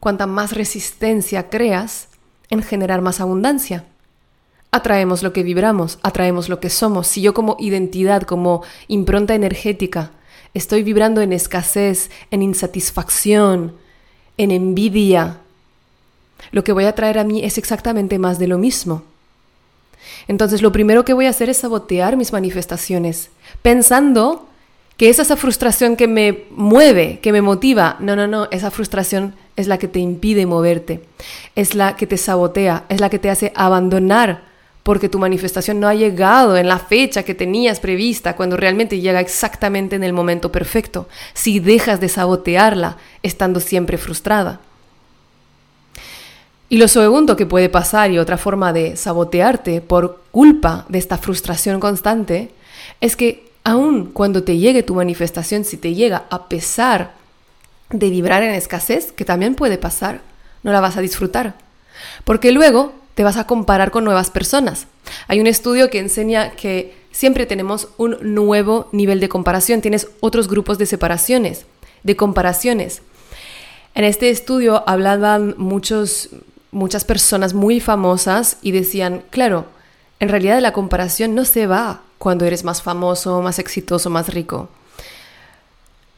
cuanta 0.00 0.26
más 0.26 0.52
resistencia 0.52 1.48
creas 1.48 2.08
en 2.50 2.62
generar 2.62 3.02
más 3.02 3.20
abundancia. 3.20 3.84
Atraemos 4.76 5.22
lo 5.22 5.32
que 5.32 5.42
vibramos, 5.42 5.98
atraemos 6.02 6.50
lo 6.50 6.60
que 6.60 6.68
somos. 6.68 7.06
Si 7.06 7.22
yo 7.22 7.32
como 7.32 7.56
identidad, 7.58 8.24
como 8.24 8.62
impronta 8.88 9.34
energética, 9.34 10.10
estoy 10.52 10.82
vibrando 10.82 11.22
en 11.22 11.32
escasez, 11.32 12.10
en 12.30 12.42
insatisfacción, 12.42 13.72
en 14.36 14.50
envidia, 14.50 15.38
lo 16.52 16.62
que 16.62 16.72
voy 16.72 16.84
a 16.84 16.94
traer 16.94 17.18
a 17.18 17.24
mí 17.24 17.42
es 17.42 17.56
exactamente 17.56 18.18
más 18.18 18.38
de 18.38 18.48
lo 18.48 18.58
mismo. 18.58 19.02
Entonces 20.28 20.60
lo 20.60 20.72
primero 20.72 21.06
que 21.06 21.14
voy 21.14 21.24
a 21.24 21.30
hacer 21.30 21.48
es 21.48 21.56
sabotear 21.56 22.18
mis 22.18 22.34
manifestaciones, 22.34 23.30
pensando 23.62 24.46
que 24.98 25.08
es 25.08 25.18
esa 25.18 25.38
frustración 25.38 25.96
que 25.96 26.06
me 26.06 26.44
mueve, 26.50 27.18
que 27.22 27.32
me 27.32 27.40
motiva. 27.40 27.96
No, 28.00 28.14
no, 28.14 28.26
no, 28.26 28.46
esa 28.50 28.70
frustración 28.70 29.34
es 29.56 29.68
la 29.68 29.78
que 29.78 29.88
te 29.88 30.00
impide 30.00 30.44
moverte, 30.44 31.02
es 31.54 31.74
la 31.74 31.96
que 31.96 32.06
te 32.06 32.18
sabotea, 32.18 32.84
es 32.90 33.00
la 33.00 33.08
que 33.08 33.18
te 33.18 33.30
hace 33.30 33.52
abandonar 33.54 34.54
porque 34.86 35.08
tu 35.08 35.18
manifestación 35.18 35.80
no 35.80 35.88
ha 35.88 35.96
llegado 35.96 36.56
en 36.56 36.68
la 36.68 36.78
fecha 36.78 37.24
que 37.24 37.34
tenías 37.34 37.80
prevista, 37.80 38.36
cuando 38.36 38.56
realmente 38.56 39.00
llega 39.00 39.18
exactamente 39.18 39.96
en 39.96 40.04
el 40.04 40.12
momento 40.12 40.52
perfecto, 40.52 41.08
si 41.34 41.58
dejas 41.58 41.98
de 42.00 42.08
sabotearla 42.08 42.96
estando 43.24 43.58
siempre 43.58 43.98
frustrada. 43.98 44.60
Y 46.68 46.76
lo 46.76 46.86
segundo 46.86 47.34
que 47.34 47.46
puede 47.46 47.68
pasar 47.68 48.12
y 48.12 48.20
otra 48.20 48.38
forma 48.38 48.72
de 48.72 48.94
sabotearte 48.94 49.80
por 49.80 50.22
culpa 50.30 50.86
de 50.88 50.98
esta 50.98 51.18
frustración 51.18 51.80
constante 51.80 52.52
es 53.00 53.16
que 53.16 53.50
aun 53.64 54.12
cuando 54.12 54.44
te 54.44 54.56
llegue 54.56 54.84
tu 54.84 54.94
manifestación, 54.94 55.64
si 55.64 55.78
te 55.78 55.94
llega 55.94 56.26
a 56.30 56.48
pesar 56.48 57.14
de 57.90 58.08
vibrar 58.08 58.44
en 58.44 58.54
escasez, 58.54 59.10
que 59.10 59.24
también 59.24 59.56
puede 59.56 59.78
pasar, 59.78 60.20
no 60.62 60.70
la 60.70 60.78
vas 60.78 60.96
a 60.96 61.00
disfrutar. 61.00 61.56
Porque 62.22 62.52
luego 62.52 62.92
te 63.16 63.24
vas 63.24 63.38
a 63.38 63.46
comparar 63.46 63.90
con 63.90 64.04
nuevas 64.04 64.30
personas. 64.30 64.88
Hay 65.26 65.40
un 65.40 65.46
estudio 65.46 65.88
que 65.88 66.00
enseña 66.00 66.50
que 66.50 66.94
siempre 67.12 67.46
tenemos 67.46 67.88
un 67.96 68.18
nuevo 68.20 68.90
nivel 68.92 69.20
de 69.20 69.30
comparación, 69.30 69.80
tienes 69.80 70.08
otros 70.20 70.48
grupos 70.48 70.76
de 70.76 70.84
separaciones, 70.84 71.64
de 72.02 72.14
comparaciones. 72.14 73.00
En 73.94 74.04
este 74.04 74.28
estudio 74.28 74.84
hablaban 74.86 75.54
muchos 75.56 76.28
muchas 76.72 77.06
personas 77.06 77.54
muy 77.54 77.80
famosas 77.80 78.58
y 78.60 78.72
decían, 78.72 79.22
claro, 79.30 79.64
en 80.20 80.28
realidad 80.28 80.60
la 80.60 80.74
comparación 80.74 81.34
no 81.34 81.46
se 81.46 81.66
va 81.66 82.02
cuando 82.18 82.44
eres 82.44 82.64
más 82.64 82.82
famoso, 82.82 83.40
más 83.40 83.58
exitoso, 83.58 84.10
más 84.10 84.28
rico. 84.28 84.68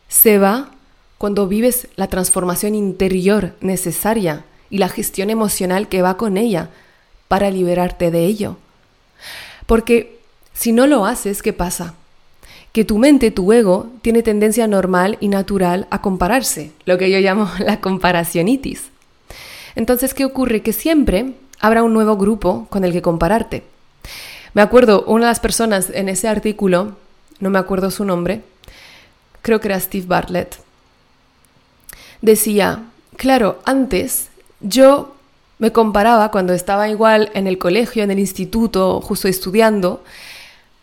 Se 0.08 0.38
va 0.38 0.70
cuando 1.16 1.46
vives 1.46 1.86
la 1.94 2.08
transformación 2.08 2.74
interior 2.74 3.54
necesaria 3.60 4.44
y 4.68 4.78
la 4.78 4.88
gestión 4.88 5.30
emocional 5.30 5.86
que 5.86 6.02
va 6.02 6.16
con 6.16 6.36
ella 6.36 6.70
para 7.28 7.50
liberarte 7.50 8.10
de 8.10 8.24
ello. 8.24 8.56
Porque 9.66 10.18
si 10.54 10.72
no 10.72 10.86
lo 10.86 11.06
haces, 11.06 11.42
¿qué 11.42 11.52
pasa? 11.52 11.94
Que 12.72 12.84
tu 12.84 12.98
mente, 12.98 13.30
tu 13.30 13.52
ego, 13.52 13.88
tiene 14.02 14.22
tendencia 14.22 14.66
normal 14.66 15.18
y 15.20 15.28
natural 15.28 15.86
a 15.90 16.00
compararse, 16.00 16.72
lo 16.84 16.98
que 16.98 17.10
yo 17.10 17.18
llamo 17.20 17.50
la 17.58 17.80
comparacionitis. 17.80 18.84
Entonces, 19.76 20.14
¿qué 20.14 20.24
ocurre? 20.24 20.62
Que 20.62 20.72
siempre 20.72 21.34
habrá 21.60 21.82
un 21.82 21.92
nuevo 21.92 22.16
grupo 22.16 22.66
con 22.70 22.84
el 22.84 22.92
que 22.92 23.02
compararte. 23.02 23.62
Me 24.54 24.62
acuerdo, 24.62 25.04
una 25.06 25.26
de 25.26 25.30
las 25.30 25.40
personas 25.40 25.90
en 25.90 26.08
ese 26.08 26.26
artículo, 26.26 26.96
no 27.38 27.50
me 27.50 27.58
acuerdo 27.58 27.90
su 27.90 28.04
nombre, 28.04 28.42
creo 29.42 29.60
que 29.60 29.68
era 29.68 29.78
Steve 29.78 30.06
Bartlett, 30.06 30.56
decía, 32.22 32.84
claro, 33.16 33.60
antes 33.64 34.28
yo 34.60 35.14
me 35.58 35.72
comparaba 35.72 36.30
cuando 36.30 36.52
estaba 36.52 36.88
igual 36.88 37.30
en 37.34 37.46
el 37.46 37.58
colegio, 37.58 38.02
en 38.02 38.10
el 38.10 38.18
instituto, 38.18 39.00
justo 39.00 39.28
estudiando, 39.28 40.02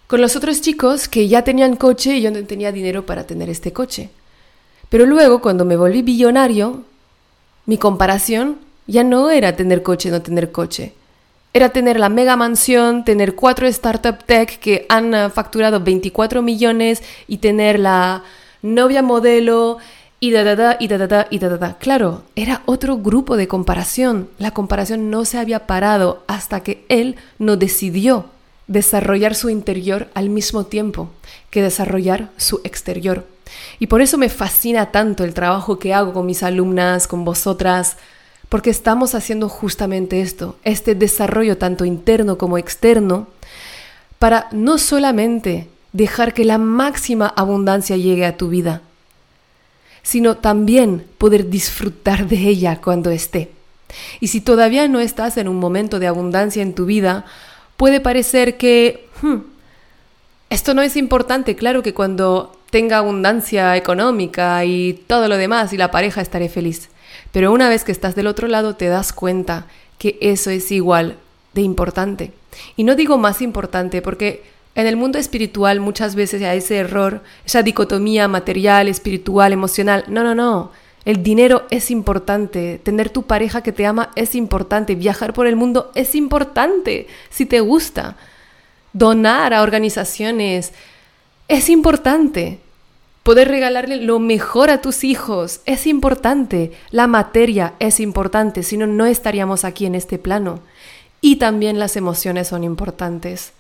con 0.08 0.22
los 0.22 0.36
otros 0.36 0.62
chicos 0.62 1.08
que 1.08 1.28
ya 1.28 1.44
tenían 1.44 1.76
coche 1.76 2.18
y 2.18 2.22
yo 2.22 2.32
no 2.32 2.44
tenía 2.44 2.72
dinero 2.72 3.06
para 3.06 3.26
tener 3.26 3.50
este 3.50 3.74
coche. 3.74 4.10
Pero 4.90 5.06
luego, 5.06 5.42
cuando 5.42 5.66
me 5.66 5.78
volví 5.78 6.02
billonario, 6.02 6.84
mi 7.66 7.78
comparación 7.78 8.58
ya 8.86 9.04
no 9.04 9.32
era 9.32 9.56
tener 9.56 9.82
coche, 9.82 10.12
no 10.12 10.22
tener 10.22 10.52
coche. 10.52 10.94
Era 11.54 11.70
tener 11.70 12.00
la 12.00 12.10
mega 12.10 12.36
mansión, 12.36 13.06
tener 13.06 13.34
cuatro 13.34 13.66
startup 13.68 14.24
tech 14.26 14.60
que 14.60 14.86
han 14.90 15.14
eh, 15.14 15.30
facturado 15.30 15.80
24 15.80 16.42
millones 16.42 17.02
y 17.28 17.38
tener 17.38 17.80
la 17.80 18.24
novia 18.62 19.02
modelo 19.02 19.78
y 20.26 20.32
da 20.32 20.44
da 20.44 20.56
da 20.56 20.78
y 20.80 20.88
da 20.88 20.98
da 20.98 21.06
da 21.06 21.28
y 21.30 21.38
da 21.38 21.50
da 21.50 21.58
da. 21.58 21.78
Claro, 21.78 22.24
era 22.36 22.64
otro 22.66 22.98
grupo 22.98 23.38
de 23.38 23.48
comparación. 23.48 24.28
La 24.40 24.50
comparación 24.50 25.12
no 25.12 25.24
se 25.24 25.38
había 25.38 25.68
parado 25.68 26.24
hasta 26.26 26.62
que 26.62 26.84
él 26.90 27.16
no 27.38 27.58
decidió 27.58 28.26
desarrollar 28.66 29.36
su 29.36 29.52
interior 29.52 30.08
al 30.16 30.30
mismo 30.30 30.66
tiempo 30.66 31.12
que 31.52 31.62
desarrollar 31.62 32.32
su 32.38 32.60
exterior. 32.64 33.28
Y 33.78 33.86
por 33.86 34.02
eso 34.02 34.18
me 34.18 34.30
fascina 34.30 34.88
tanto 34.88 35.24
el 35.24 35.36
trabajo 35.36 35.78
que 35.78 35.94
hago 35.94 36.12
con 36.12 36.26
mis 36.26 36.42
alumnas, 36.42 37.06
con 37.06 37.24
vosotras, 37.24 37.98
porque 38.50 38.72
estamos 38.72 39.14
haciendo 39.14 39.48
justamente 39.48 40.22
esto, 40.22 40.56
este 40.64 40.96
desarrollo 40.96 41.60
tanto 41.60 41.86
interno 41.86 42.40
como 42.40 42.58
externo, 42.58 43.28
para 44.18 44.48
no 44.52 44.80
solamente 44.80 45.68
dejar 45.94 46.34
que 46.34 46.46
la 46.46 46.58
máxima 46.58 47.28
abundancia 47.28 47.96
llegue 47.96 48.26
a 48.26 48.38
tu 48.38 48.50
vida, 48.50 48.82
sino 50.06 50.38
también 50.38 51.04
poder 51.18 51.50
disfrutar 51.50 52.28
de 52.28 52.38
ella 52.38 52.80
cuando 52.80 53.10
esté. 53.10 53.50
Y 54.20 54.28
si 54.28 54.40
todavía 54.40 54.88
no 54.88 55.00
estás 55.00 55.36
en 55.38 55.48
un 55.48 55.56
momento 55.56 55.98
de 55.98 56.06
abundancia 56.06 56.62
en 56.62 56.76
tu 56.76 56.86
vida, 56.86 57.26
puede 57.76 58.00
parecer 58.00 58.56
que 58.56 59.10
hmm, 59.24 59.38
esto 60.52 60.76
no 60.76 60.84
es 60.84 60.96
importante. 60.96 61.56
Claro 61.56 61.82
que 61.82 61.96
cuando 61.96 62.56
tenga 62.70 63.00
abundancia 63.00 63.76
económica 63.76 64.64
y 64.64 64.94
todo 65.08 65.28
lo 65.28 65.38
demás 65.38 65.74
y 65.74 65.78
la 65.78 65.90
pareja 65.90 66.22
estaré 66.22 66.50
feliz. 66.50 66.90
Pero 67.32 67.52
una 67.52 67.68
vez 67.68 67.84
que 67.84 67.92
estás 67.92 68.14
del 68.14 68.28
otro 68.28 68.48
lado 68.48 68.76
te 68.76 68.86
das 68.86 69.12
cuenta 69.12 69.66
que 69.98 70.20
eso 70.22 70.52
es 70.52 70.72
igual 70.72 71.18
de 71.56 71.62
importante. 71.62 72.32
Y 72.76 72.84
no 72.84 72.94
digo 72.94 73.18
más 73.18 73.42
importante 73.42 74.04
porque 74.04 74.44
en 74.76 74.88
el 74.88 74.98
mundo 74.98 75.18
espiritual 75.18 75.80
muchas 75.80 76.16
veces 76.16 76.44
hay 76.44 76.58
ese 76.58 76.78
error, 76.78 77.24
esa 77.46 77.64
dicotomía 77.64 78.28
material, 78.28 78.90
espiritual, 78.90 79.54
emocional. 79.54 80.04
No, 80.10 80.24
no, 80.24 80.36
no. 80.36 80.72
El 81.06 81.24
dinero 81.24 81.66
es 81.70 81.92
importante, 81.92 82.80
tener 82.84 83.10
tu 83.10 83.24
pareja 83.24 83.62
que 83.64 83.72
te 83.72 83.86
ama 83.86 84.10
es 84.16 84.36
importante, 84.36 84.96
viajar 84.96 85.34
por 85.34 85.48
el 85.48 85.56
mundo 85.56 85.92
es 85.96 86.16
importante, 86.16 87.08
si 87.30 87.46
te 87.46 87.62
gusta. 87.62 88.18
Donar 88.92 89.54
a 89.54 89.62
organizaciones 89.62 90.74
es 91.48 91.70
importante. 91.70 92.60
Poder 93.24 93.48
regalarle 93.48 93.98
lo 93.98 94.20
mejor 94.20 94.70
a 94.70 94.82
tus 94.82 95.04
hijos 95.04 95.62
es 95.66 95.88
importante. 95.88 96.74
La 96.92 97.08
materia 97.08 97.76
es 97.80 98.00
importante, 98.00 98.62
si 98.62 98.76
no, 98.76 98.88
no 98.88 99.06
estaríamos 99.06 99.64
aquí 99.64 99.86
en 99.86 99.96
este 99.96 100.18
plano. 100.18 100.60
Y 101.22 101.38
también 101.38 101.80
las 101.80 101.96
emociones 101.96 102.50
son 102.50 102.64
importantes. 102.64 103.54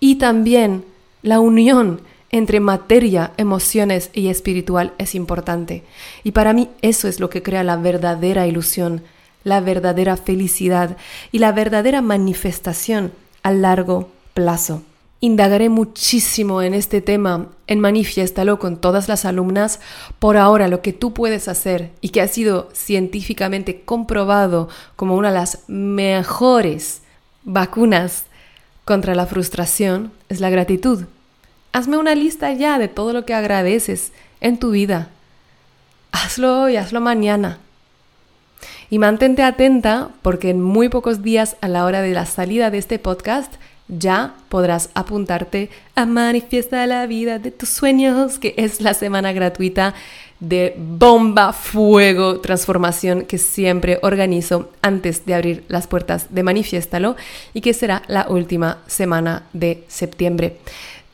Y 0.00 0.16
también 0.16 0.84
la 1.22 1.40
unión 1.40 2.00
entre 2.30 2.60
materia, 2.60 3.32
emociones 3.36 4.10
y 4.12 4.28
espiritual 4.28 4.92
es 4.98 5.14
importante. 5.14 5.84
Y 6.24 6.32
para 6.32 6.52
mí 6.52 6.68
eso 6.82 7.08
es 7.08 7.20
lo 7.20 7.30
que 7.30 7.42
crea 7.42 7.64
la 7.64 7.76
verdadera 7.76 8.46
ilusión, 8.46 9.02
la 9.44 9.60
verdadera 9.60 10.16
felicidad 10.16 10.96
y 11.32 11.38
la 11.38 11.52
verdadera 11.52 12.02
manifestación 12.02 13.12
a 13.42 13.52
largo 13.52 14.10
plazo. 14.34 14.82
Indagaré 15.20 15.68
muchísimo 15.68 16.62
en 16.62 16.74
este 16.74 17.00
tema 17.00 17.48
en 17.66 17.80
Manifiéstalo 17.80 18.60
con 18.60 18.76
todas 18.76 19.08
las 19.08 19.24
alumnas. 19.24 19.80
Por 20.20 20.36
ahora, 20.36 20.68
lo 20.68 20.80
que 20.80 20.92
tú 20.92 21.12
puedes 21.12 21.48
hacer 21.48 21.90
y 22.00 22.10
que 22.10 22.20
ha 22.20 22.28
sido 22.28 22.68
científicamente 22.72 23.80
comprobado 23.80 24.68
como 24.94 25.16
una 25.16 25.30
de 25.30 25.34
las 25.34 25.64
mejores 25.66 27.02
vacunas 27.42 28.26
contra 28.88 29.14
la 29.14 29.26
frustración 29.26 30.12
es 30.30 30.40
la 30.40 30.48
gratitud. 30.48 31.04
Hazme 31.72 31.98
una 31.98 32.14
lista 32.14 32.54
ya 32.54 32.78
de 32.78 32.88
todo 32.88 33.12
lo 33.12 33.26
que 33.26 33.34
agradeces 33.34 34.12
en 34.40 34.58
tu 34.58 34.70
vida. 34.70 35.10
Hazlo 36.10 36.62
hoy, 36.62 36.76
hazlo 36.76 37.02
mañana. 37.02 37.58
Y 38.88 38.98
mantente 38.98 39.42
atenta 39.42 40.08
porque 40.22 40.48
en 40.48 40.62
muy 40.62 40.88
pocos 40.88 41.22
días 41.22 41.58
a 41.60 41.68
la 41.68 41.84
hora 41.84 42.00
de 42.00 42.14
la 42.14 42.24
salida 42.24 42.70
de 42.70 42.78
este 42.78 42.98
podcast 42.98 43.52
ya 43.88 44.32
podrás 44.48 44.88
apuntarte 44.94 45.68
a 45.94 46.06
Manifiesta 46.06 46.86
la 46.86 47.06
vida 47.06 47.38
de 47.38 47.50
tus 47.50 47.68
sueños, 47.68 48.38
que 48.38 48.54
es 48.56 48.80
la 48.80 48.94
semana 48.94 49.32
gratuita 49.32 49.92
de 50.40 50.74
bomba, 50.76 51.52
fuego, 51.52 52.40
transformación 52.40 53.22
que 53.22 53.38
siempre 53.38 53.98
organizo 54.02 54.70
antes 54.82 55.26
de 55.26 55.34
abrir 55.34 55.64
las 55.68 55.86
puertas 55.86 56.26
de 56.30 56.42
Manifiéstalo 56.42 57.16
y 57.54 57.60
que 57.60 57.74
será 57.74 58.02
la 58.08 58.26
última 58.28 58.78
semana 58.86 59.44
de 59.52 59.84
septiembre. 59.88 60.58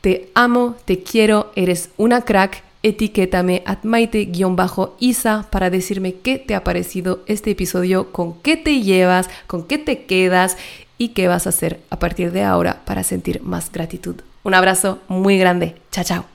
Te 0.01 0.29
amo, 0.35 0.75
te 0.85 0.99
quiero, 0.99 1.51
eres 1.55 1.89
una 1.97 2.21
crack. 2.21 2.63
Etiquétame 2.83 3.63
at 3.65 3.79
maite-isa 3.81 5.47
para 5.49 5.71
decirme 5.71 6.13
qué 6.13 6.37
te 6.37 6.53
ha 6.53 6.63
parecido 6.63 7.21
este 7.25 7.49
episodio, 7.49 8.11
con 8.11 8.39
qué 8.41 8.57
te 8.57 8.81
llevas, 8.81 9.27
con 9.47 9.65
qué 9.65 9.79
te 9.79 10.03
quedas 10.03 10.55
y 10.99 11.09
qué 11.09 11.27
vas 11.27 11.47
a 11.47 11.49
hacer 11.49 11.79
a 11.89 11.97
partir 11.97 12.31
de 12.31 12.43
ahora 12.43 12.83
para 12.85 13.01
sentir 13.01 13.41
más 13.41 13.71
gratitud. 13.71 14.17
Un 14.43 14.53
abrazo 14.53 14.99
muy 15.07 15.39
grande. 15.39 15.73
Chao, 15.89 16.03
chao. 16.03 16.34